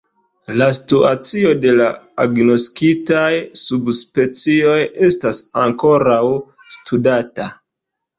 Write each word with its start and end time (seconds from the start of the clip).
La 0.59 0.67
situacio 0.75 1.49
de 1.65 1.73
la 1.79 1.89
agnoskitaj 2.23 3.27
subspecioj 3.63 4.79
estas 5.09 5.43
ankoraŭ 5.65 6.23
studata. 6.79 7.47